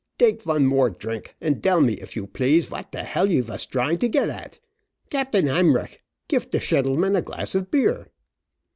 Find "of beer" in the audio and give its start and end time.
7.53-8.07